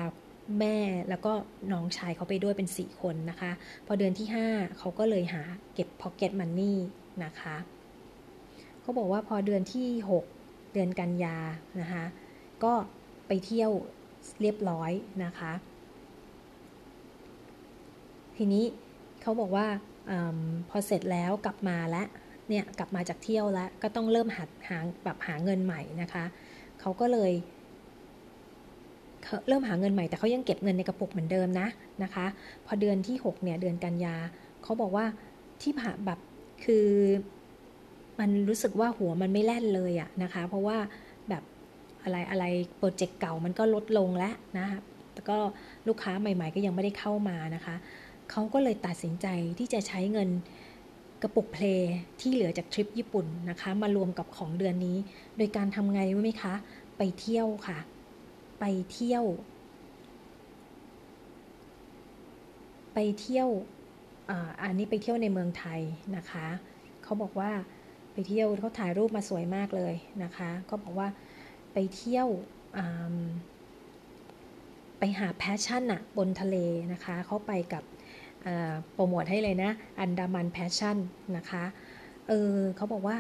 [0.59, 0.77] แม่
[1.09, 1.33] แล้วก็
[1.71, 3.51] น้องชายเขาไปด้วยเป็น 4 คนนะคะ
[3.85, 5.41] พอเดือนที่ 5 เขาก็เลยหา
[5.73, 6.75] เก็บ pocket money
[7.23, 7.57] นะคะ
[8.81, 9.87] เขาบอกว่าพอเดือนที่
[10.31, 11.37] 6 เดือนกันยา
[11.79, 12.05] นะคะ
[12.63, 12.73] ก็
[13.27, 13.71] ไปเที่ยว
[14.41, 14.91] เรียบร้อย
[15.25, 15.51] นะคะ
[18.37, 18.63] ทีนี้
[19.21, 19.67] เขาบอกว่า
[20.11, 20.13] อ
[20.69, 22.07] พอเสร็จแล้วกลับมาแล้ว
[22.49, 26.25] เนี่ยกลับมาจากเที่ยวแล้วก็ต้องเริ่มหาหาแบบหาเงินใหม่นะคะ
[26.81, 27.31] เขาก็เลย
[29.47, 31.67] เริ่มหาเงินใหม่แต่เขายังเก็บเงินในกระปุกเหมือนเดิมนะ
[32.03, 32.25] นะคะ
[32.65, 34.15] พอเดือนที่ 6 เนี่ยเดือนกันยา
[34.63, 35.05] เขาบอกว่า
[35.61, 36.19] ที่ผ่าแบบ
[36.65, 36.87] คือ
[38.19, 40.77] มันรู้สึกว่าหัวมันไม่แล่นเลยอะนะคะ เพราะว่า
[41.29, 41.43] แบบ
[42.03, 42.45] อะไรอะไร
[42.77, 44.79] โปรเจกต์เก่ามันก็ลดลงแล้วนะคะ
[45.13, 45.37] แล้วก็
[45.87, 47.75] ลูกค้าใหม่ ๆ ก็ยังไม่ได้เข้ามานะคะ
[48.31, 49.27] เขาก็เลยตัดสินใจ
[49.59, 50.29] ที่จะใช้เงิน
[51.21, 51.65] กระปุกเพล
[52.19, 54.97] ที่เหลือจากทริปญี่ปุ่นนะคะ มารวมกับของเดือนนี้
[55.37, 56.53] โดยการทำไงรู้ไหมคะ
[56.97, 57.79] ไปเที่ยวค่ะ
[58.59, 59.25] ไปเที่ยว
[62.93, 63.49] ไปเที่ยว
[64.61, 65.81] อันนี้ไปเที่ยวในเมืองไทย
[66.15, 66.47] นะคะ
[67.03, 67.51] เขาบอกว่า
[68.13, 71.07] ไปเที่ยวเขาถ่ายรูปมาสวยมากเลยนะคะ ก็บอกว่า
[71.73, 72.27] ไปเที่ยว
[74.99, 76.57] ไปหา passion อะบนทะเล
[76.93, 77.83] นะคะ เขาไปกับ
[78.93, 80.97] โปรโมทให้เลยนะ อันดามัน passion
[81.37, 81.63] นะคะ
[82.27, 83.17] เออเขาบอกว่า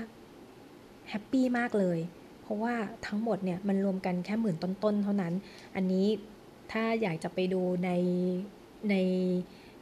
[1.09, 1.99] happy มากเลย
[2.41, 2.73] เพราะว่า
[3.07, 5.33] ทั้งหมดเนี่ยมันรวมกันแค่หมื่นต้นๆ เท่านั้น
[5.75, 6.05] อันนี้
[6.71, 7.91] ถ้าอยากจะไปดูใน
[8.89, 8.95] ใน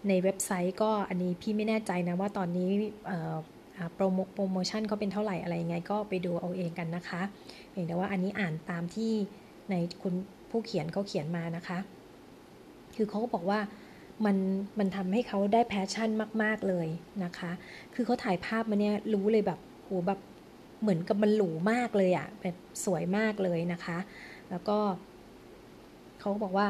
[0.07, 2.69] ในเว็บไซต์ก็อันนี้พี่ไม่แน่ใจนะว่าตอนนี้
[3.93, 7.21] โปรโมโปรโมชั่นเขาเป็นเท่าไหร่อะไรยังไงก็ไปดูเอาเองกันนะคะ
[7.69, 9.11] เพียงแต่ว่าอันนี้อ่านตามที่
[9.69, 10.13] ในคุณ
[10.49, 11.79] ผู้เขียนเขาเขียนมานะคะ
[12.95, 13.59] คือเขาก็บอกว่า
[14.25, 14.37] มัน
[14.79, 16.09] มันทำให้เขาได้ passion
[16.43, 16.87] มาก ๆเลย
[17.23, 17.51] นะคะ
[17.93, 20.19] คือเขาถ่ายภาพมาเนี่ยรู้เลยแบบโหแบบ
[20.81, 23.97] เหมือนกับมันหรูมากเลยอะแบบสวยมากเลยนะคะ
[24.49, 24.77] แล้วก็
[26.19, 26.67] เขาบอกว่า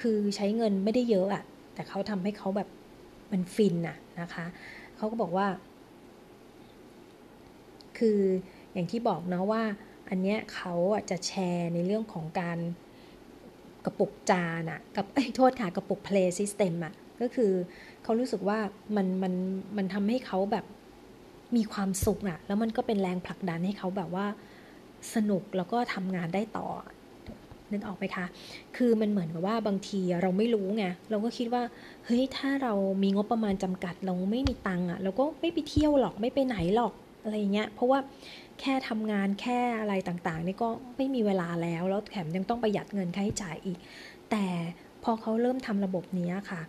[0.00, 2.68] คือใช้เงินไม่ได้เยอะอะแต่เขาทำให้เขาแบบ
[3.32, 4.44] มันฟินน่ะนะคะ
[4.96, 5.46] เขาก็บอกว่า
[7.98, 8.20] คือ
[8.72, 9.62] อย่างที่บอกเนาะว่า
[10.08, 10.74] อันเนี้ยเขา
[11.10, 12.58] จะแชร์ในเรื่องของการ
[13.86, 17.52] กระปุกจานอะกับไอ้โทษค่ะกระปุก play system อะก็คือ
[18.02, 18.58] เขารู้สึกว่า
[18.96, 19.32] มันมัน
[19.76, 20.64] มันทำให้เขาแบบ
[21.56, 24.26] มีความสุขอะแล้วมันก็เป็นแรงผลักดันให้เขาแบบว่า
[25.14, 26.68] สนุกแล้วก็ทำงานได้ต่อ
[27.72, 28.26] นึกออกไหมคะ
[28.76, 31.62] คือมันเหมือนกับว่าบางทีเราไม่รู้ไง เราก็คิดว่า
[32.04, 36.92] เฮ้ย ถ้าเรามีงบประมาณจำกัด เราไม่มีตังค์อะ เราก็ไม่ไปเที่ยวหรอก ไม่ไปไหนหรอก
[37.26, 37.98] อะไรเงี้ย เพราะว่า
[38.60, 43.78] แค่ทำงานแค่อะไรต่างๆนี่ก็ไม่มีเวลาแล้ว แล้วแถมยังต้องประหยัดเงินค่าใช้จ่ายอีก
[44.30, 44.44] แต่
[45.04, 46.60] พอเขาเริ่มทำระบบนี้ค่ะ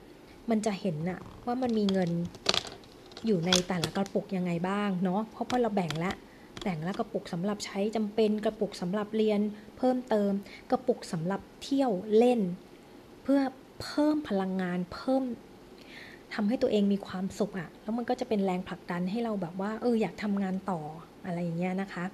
[0.50, 2.12] มันจะเห็นอะว่ามันมีเงิน
[3.26, 6.16] อยู่ในแต่ละกระปุกยังไงบ้างเนาะ เพราะพอเราแบ่งแล้ว
[6.64, 9.42] แบ่งแล้วกระปุกสำหรับใช้จำเป็นกระปุกสำหรับเรียน
[9.78, 10.32] เพิ่มเติม
[10.72, 12.40] กระปุกสำหรับเที่ยวเล่น
[13.24, 13.42] เพื่อ
[13.82, 15.24] เพิ่มพลังงานเพิ่ม
[16.34, 20.80] ทำให้ตัวเองมีความสุขอะแล้วมันก็จะเป็นแรงผลักดันให้เราแบบว่า เอออยากทำงานต่อ
[21.26, 22.06] อะไรอย่างเงี้ยนะคะ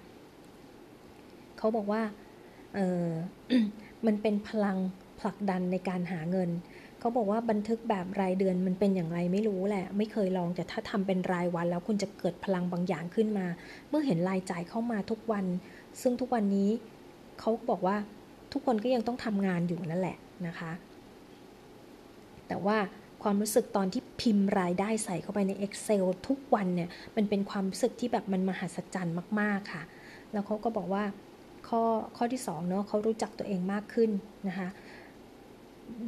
[1.58, 2.02] เขาบอกว่า
[2.76, 3.06] เออ
[4.06, 4.78] มันเป็นพลัง
[5.20, 6.50] ผลักดันในการหาเงิน
[7.00, 13.48] เขาบอกว่าบันทึกแบบรายเดือนมันเป็นอย่างไรไม่รู้แหละ ไม่เคยลองแต่ถ้าทำเป็นรายวัน แล้วคุณจะเกิดพลังบางอย่างขึ้นมา
[13.90, 15.46] เมื่อเห็นรายจ่ายเข้ามาทุกวัน
[16.02, 16.70] ซึ่งทุกวันนี้
[17.40, 17.96] เขาบอกว่า
[18.54, 20.72] ทุกคนก็ยังต้องทำงานอยู่นั่นแหละนะคะ
[22.48, 22.78] แต่ว่า
[23.24, 29.84] ความรู้สึกตอนที่พิมพ์รายได้ใส่เข้าไปใน Excel ทุกวันเนี่ยมันเป็นความรู้สึกที่แบบมันมหัศจรรย์มากๆค่ะ
[30.32, 31.04] แล้วเขาก็บอกว่า
[31.68, 31.82] ข้อ
[32.18, 34.10] ข้อที่2เนาะเขารู้จักตัวเองมากขึ้น
[34.48, 34.68] นะคะ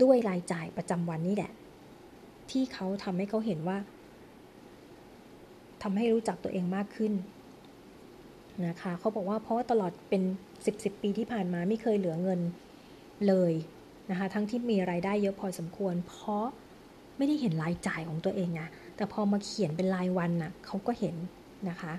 [0.02, 1.52] ด้วยรายจ่ายประจำวันนี่แหละ
[2.52, 3.78] ที่เขาทำให้เขาเห็นว่า
[5.84, 7.14] ทำให้รู้จักตัวเองมากขึ้น
[8.68, 12.40] นะคะเขาบอกว่าเพราะาตลอดเป็น 10บสปีที่ผ่านมาไม่เคยเหลือเงิน
[13.28, 13.54] เลย
[14.12, 16.48] นะคะทั้งที่มีรายได้เยอะพอสมควร เพราะ
[17.18, 18.62] ไม่ได้เห็นรายจ่ายของตัวเองไง
[18.96, 21.16] แต่พอมาเขียนเป็นรายวันน่ะเขาก็เห็น
[21.70, 21.94] นะคะ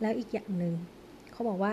[0.00, 0.74] แล้วอีกอย่างหนึ่ง
[1.32, 1.72] เขาบอกว่า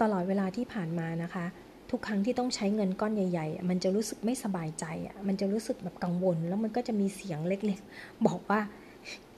[0.00, 1.44] ตลอดเวลาที่ผ่านมานะคะ
[1.90, 8.60] ทุกครั้งที่ต้องใช้เงินก้อนใหญ่ ๆ มันจะรู้สึกไม่สบายใจอะมันจะรู้สึกแบบกังวล แล้วมันก็จะมีเสียงเล็กๆ บอกว่า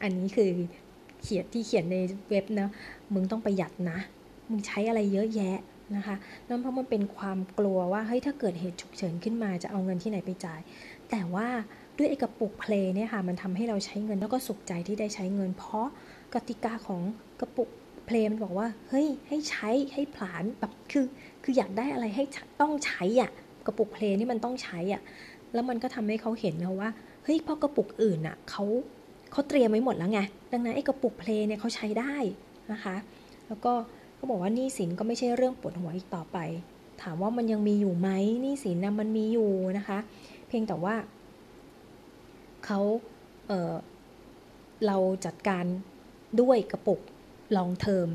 [0.02, 0.50] อันนี้คือ
[1.22, 1.96] เขียนที่เขียนใน
[2.30, 2.68] เว็บนะ
[3.14, 3.98] มึงต้องประหยัดนะ
[4.50, 5.56] มึงใช้อะไรเยอะแยะ
[5.96, 6.16] นะคะ
[6.48, 10.60] นั่นเพราะมันเป็นความกลัวว่าเฮ้ยถ้าเกิดเหตุฉุกเฉินขึ้นมาจะเอาเงินที่ไหนไปจ่าย
[11.10, 11.48] แต่ว่า
[11.98, 15.86] ด้วยไอ้กระปุกเพลเนี่ยค่ะมันทำให้เราใช้เงินแล้วก็สุขใจที่ได้ใช้เงิน เพราะ
[16.34, 17.02] กติกาของ
[17.40, 17.68] กระปุก
[18.06, 21.06] เพลมันบอกว่าเฮ้ยให้ใช้ให้ผลานแบบคือ
[21.42, 22.24] คืออยากได้อะไรให้
[22.60, 23.30] ต้องใช้อะ
[23.66, 25.02] กระปุกเพลนี่มันต้องใช้อะ
[25.54, 26.90] แล้วมันก็ทำให้เขาเห็นนะว่า
[27.24, 28.64] เฮ้ยพราะกระปุกอื่นอะเขา
[29.32, 30.20] เขาเตรียมไว้หมดแล้วไง
[30.52, 32.14] ดังนั้นไอ้กระปุกเพลเนี่ยเขาใช้ได้
[32.72, 32.96] นะคะ
[33.48, 33.72] แล้วก็
[34.16, 36.38] เขาบอกว่านี่สินก็ไม่ใช่เรื่องปวดหัวอีกต่อไป
[37.02, 38.08] ถามว่ามันยังมีอยู่ไหม
[38.44, 39.98] นี่สินนะมันมีอยู่นะคะ
[40.48, 40.94] เพียงแต่ว่า
[42.66, 42.80] เขา
[43.48, 44.96] เเรา
[45.26, 45.64] จัดการ
[46.40, 47.00] ด้วยกระปุก
[47.56, 48.08] ลองเทอม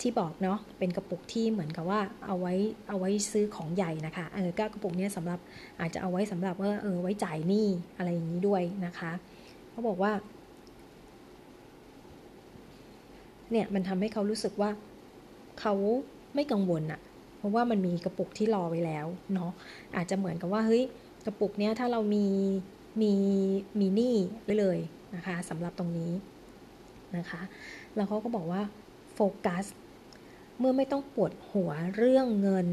[0.00, 2.54] ที่บอกเนาะเป็นกระปุกที่เหมือนกับว่าเอาไว้
[2.88, 5.38] เอาไว้ซื้อของใหญ่นะคะเออก็กระปุกนี้สำหรับ
[5.80, 9.12] อาจจะเอาไว้สำหรับว่าเออไว้จ่ายหนี้อะไรอย่างนี้ด้วยนะคะ
[9.70, 10.12] เขาบอกว่า
[13.50, 14.70] เนี่ยมันทำให้เขารู้สึกว่า
[15.60, 15.74] เขา
[16.34, 17.00] ไม่กังวลอะ
[17.38, 19.50] เพราะว่ามันมีกระปุกที่รอไว้แล้วเนาะ
[19.96, 20.82] อาจจะเหมือนกับว่าเฮ้ย
[21.24, 22.26] กระปุกเนี้ยถ้าเรามี
[23.02, 23.12] มี
[23.78, 24.78] มีหนี้ไว้เลย
[25.14, 26.12] นะคะสำหรับตรงนี้
[27.16, 27.42] นะคะ
[27.94, 28.62] แล้วเขาก็บอกว่า
[29.14, 29.64] โฟกัส
[30.58, 32.68] เมื่อไม่ต้องปวดหัวเรื่องเงิน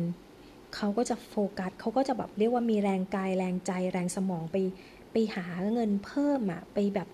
[0.75, 4.57] เขาก็จะโฟกัสเขาก็จะแบบเรียกว่ามีแรงกายแรงใจแรงสมองไป
[5.12, 7.07] ไปหาเงินเพิ่มอะไปแบบ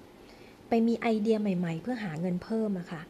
[0.69, 3.01] ไปมีไอเดียใหม่ ๆ เพื่อหาเงินเพิ่มอะค่ะ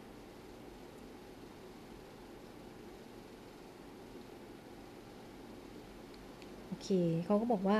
[6.68, 6.90] โอเค
[7.26, 7.80] เขาก็บอกว่า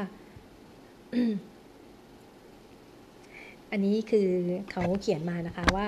[3.72, 4.30] อันนี้คือ
[4.72, 5.88] เขาเขียนมานะคะว่า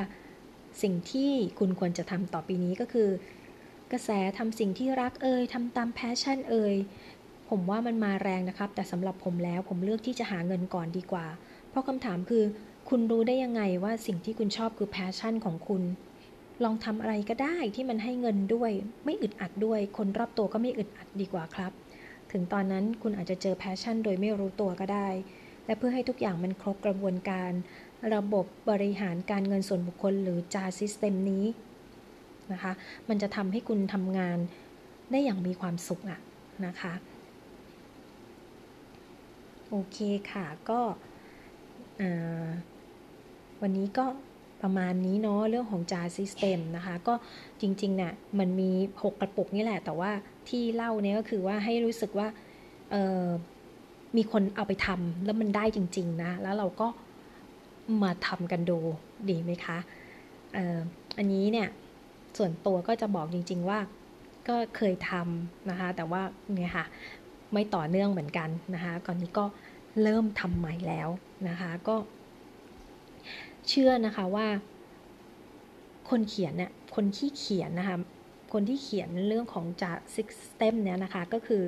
[0.81, 3.09] สิ่งที่คุณควรจะทำต่อปีนี้ก็คือ
[3.91, 6.75] กระแสทำสิ่งที่รักเอ่ยทำตาม passion เอ่ย
[7.49, 11.25] ผมว่ามันมาแรงนะครับ แต่สำหรับผมแล้วผมเลือกที่จะหาเงินก่อนดีกว่า
[11.69, 12.43] เพราะคำถามคือ
[12.89, 15.83] คุณรู้ได้ยังไงว่าสิ่งที่คุณชอบคือ passion ของคุณ
[16.63, 18.71] ลองทำอะไรก็ได้ที่มันให้เงินด้วย
[19.05, 21.71] ไม่อึดอัดด้วย คนรอบตัวก็ไม่อึดอัดดีกว่าครับ
[22.31, 25.09] ถึงตอนนั้นคุณอาจจะเจอ passion โดยไม่รู้ตัวก็ได้
[25.65, 27.51] และเพื่อให้ทุกอย่างมันครบกระบวนการ
[28.15, 31.45] ระบบบริหารการเงินส่วนบุคคลหรือจาซิสเต็มนี้
[32.51, 32.71] นะคะ
[33.09, 34.37] มันจะทำให้คุณทำงาน
[35.11, 36.19] ได้อย่างมีความสุขอะ
[36.65, 36.93] นะคะ
[39.69, 39.97] โอเค
[40.31, 40.81] ค่ะก็
[43.61, 44.05] วันนี้ก็
[44.61, 47.13] ประมาณนี้เนาะเรื่องของจาร์ซิสเต็มนะคะ ก็
[47.61, 48.69] จริงๆเนี่ยมันมี
[49.01, 50.11] 6 กระปุกนี่แหละ แต่ว่า
[50.49, 52.27] ที่เล่าเนี่ยก็คือว่าให้รู้สึกว่า
[54.17, 56.87] มีคนเอาไปทำแล้วมันได้จริง ๆ นะ แล้วเราก็
[58.03, 58.77] มาทำกันดู
[59.29, 59.77] ดีไหมคะ
[61.17, 61.67] อันนี้เนี่ย
[62.37, 63.79] ส่วนตัวก็จะบอกจริง ๆว่า
[64.47, 66.21] ก็เคยทำนะคะ แต่ว่า
[66.55, 66.85] เนี่ยค่ะ
[67.53, 69.45] ไม่ต่อเนื่องเหมือนกันนะคะ ก่อนนี้ก็
[70.03, 71.09] เริ่มทำใหม่แล้ว
[71.49, 71.95] นะคะ ก็
[73.69, 74.47] เชื่อนะคะว่า
[76.09, 77.97] คนเขียนเนี่ยคนที่เขียนนะคะ
[78.53, 81.63] คนที่เขียนเรื่องของจาก six step เนี่ยนะคะ ก็คือ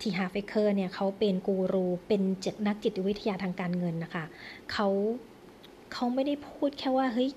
[0.00, 4.24] ทีฮาเฟเกอร์เนี่ยเขาเป็นกูรู เป็นจนักจิตวิทยาทางการเงินนะคะ
[4.72, 4.88] เขา
[5.92, 7.30] เขาไม่ได้พูดแค่ว่าเฮ้ย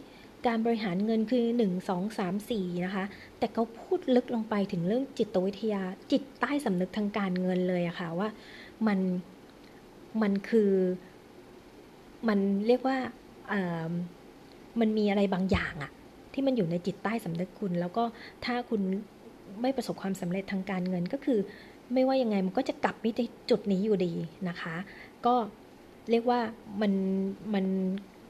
[0.48, 3.06] การบริหารเงินคือ 1 2 3 4 นะคะ
[3.38, 8.30] แต่เขาพูดลึกลงไปถึงเรื่องจิตวิทยา จิตใต้สำนึกทางการเงินเลยอะคะ่ะว่า
[8.88, 9.00] มัน
[10.22, 10.72] มันคือ
[12.28, 12.98] มันเรียกว่า
[14.80, 15.92] มันมีอะไรบางอย่างอะ
[16.34, 18.04] ที่มันอยู่ในจิตใต้สำนึกคุณ แล้วก็
[18.46, 18.82] ถ้าคุณ
[19.62, 21.40] ไม่ประสบความสำเร็จทางการเงินก็คือ
[21.94, 24.14] ไม่ว่ายังไงมันก็จะกลับมาที่จุดนี้อยู่ดี
[24.50, 24.76] นะคะ
[25.26, 25.36] ก็
[26.10, 26.40] เรียกว่า
[26.82, 26.94] มัน
[27.54, 27.66] มัน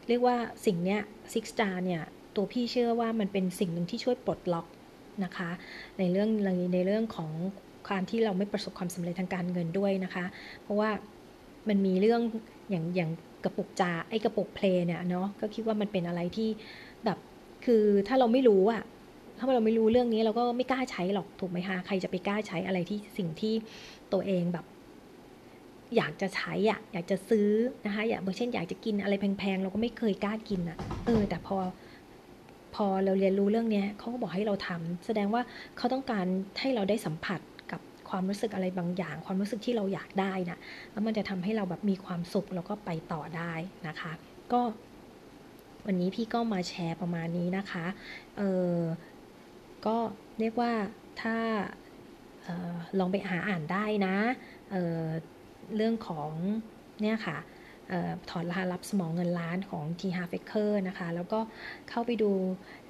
[0.08, 1.00] เรียกว่าสิ่งเนี้ย
[1.34, 2.02] ซิกสตาร์เนี่ย
[2.36, 4.66] ตัวพี่เชื่อว่ามันเป็นสิ่งหนึ่งที่ช่วยปลดล็อก
[5.24, 5.50] นะคะ
[6.00, 6.30] ในเรื่อง
[6.74, 7.32] ในเรื่องของ
[7.90, 10.26] การที่เราไม่ประสบความสำเร็จทางการเงินด้วยนะคะ
[10.62, 10.90] เพราะว่า
[11.70, 12.22] มันมีเรื่อง
[12.70, 13.10] อย่างอย่าง
[13.44, 16.50] กระปุกจาไอ้กระปุกเพลเนี่ยเนาะก็คิดว่ามันเป็นอะไรที่
[17.06, 17.18] แบบ
[17.66, 18.84] คือถ้าเราไม่รู้อะ
[19.38, 23.54] ถ้าเราไม่รู้เรื่องนี้เราก็ไม่กล้าใช้หรอกถูกไหมคะใครจะไปกล้าใช้อะไรที่สิ่งที่
[24.14, 24.66] ตัวเองแบบ
[25.96, 27.50] อยากจะใช้อะอยากจะซื้อ
[27.86, 31.58] นะคะอย่ากเช่นอยากจะกินอะไรแพงๆเราก็ไม่เคยกล้ากินอะเออ แต่พอ
[32.76, 35.42] พอเราเรียนรู้เรื่องนี้เขาก็บอกให้เราทำแสดงว่า
[35.78, 36.26] เขาต้องการ
[36.60, 37.40] ให้เราได้สัมผัส
[38.10, 40.58] ความรู้สึกอะไรบางอย่าง ความรู้สึกที่เราอยากได้นะ
[40.92, 43.54] แล้วมันจะทำให้เราแบบมีความสุขแล้วก็ไปต่อได้
[43.88, 44.12] นะคะ
[44.52, 44.62] ก็
[45.86, 47.86] วันนี้พี่ก็มาแชร์ประมาณนี้นะคะ
[48.38, 48.42] เอ
[48.76, 48.80] อ
[49.86, 49.98] ก็
[50.40, 50.72] เรียกว่า
[51.22, 51.38] ถ้า
[52.48, 54.16] ออลองไปหาอ่านได้นะ
[54.72, 56.32] เเรื่องของ
[57.02, 57.38] เนี่ยค่ะ
[58.30, 61.40] ถอดรหัสรับสมองเงินล้านของ T h a f a k e r นะคะ แล้วก็
[61.90, 62.32] เข้าไปดู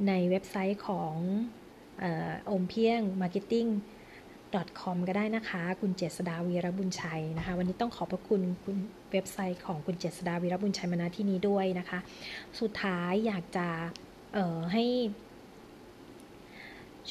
[0.07, 1.13] ในเว็บไซต์ของ
[2.49, 3.69] อมเพียง Marketing
[4.81, 8.77] com ก็ได้นะคะ คุณเจษดาวีรบุญชัยนะคะ วันนี้ต้องขอบพระคุณคุณ
[9.11, 11.99] เว็บไซต์ของคุณเจษดาวีรบุญชัยมาณที่นี้ด้วยนะคะ
[12.59, 13.67] สุดท้ายอยากจะ
[14.73, 14.83] ให้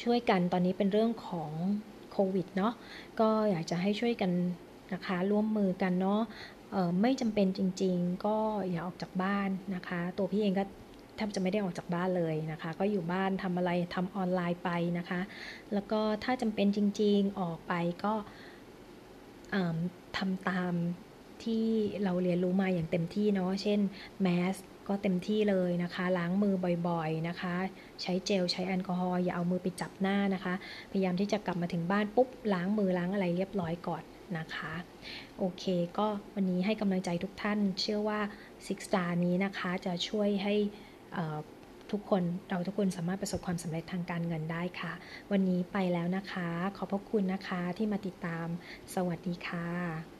[0.01, 1.51] ช่วยกันตอนนี้เป็นเรื่องของ
[2.11, 2.73] โควิดเนาะ
[3.19, 4.31] ก็อยากจะให้ช่วยกัน
[4.93, 6.21] นะคะร่วมมือกันเนาะ
[7.01, 8.37] ไม่จำเป็นจริง ๆ ก็
[8.69, 10.63] อย่าออกจากบ้านนะคะ ตัวพี่เองก็
[11.19, 15.21] ทบจะไม่ได้ออกจากบ้านเลยนะคะ ก็อยู่บ้านทำอะไรทำออนไลน์ไปนะคะ
[15.73, 18.13] แล้วก็ถ้าจำเป็นจริง ๆออกไปก็
[20.17, 20.73] ทำตาม
[21.43, 21.65] ที่
[22.03, 23.79] เราเรียนรู้มาอย่างเต็มที่เนาะ เช่น
[24.21, 24.55] แมส
[24.87, 26.55] ก็เต็มที่เลยนะคะ ล้างมือ
[26.87, 27.55] บ่อยๆนะคะ
[28.01, 30.53] ใช้เจลใช้แอลกอฮอล์อย่าเอามือไปจับหน้านะคะ
[30.91, 34.03] พยายามที่จะกลับมาถึงบ้านปุ๊บล้างมือล้างอะไรเรียบร้อยก่อน
[34.37, 34.73] นะคะ
[35.37, 35.63] โอเค
[35.97, 38.19] ก็วันนี้ให้กำลังใจทุกท่าน เชื่อว่า
[38.65, 40.55] Six Star นี้นะคะจะช่วยให้
[41.91, 44.93] ทุกคนเราทุกคนสามารถประสบความสำเร็จทางการเงินได้ค่ะ
[45.31, 48.47] วันนี้ไปแล้วนะคะ ขอบพระคุณนะคะที่มาติดตาม
[48.95, 50.18] สวัสดีค่ะ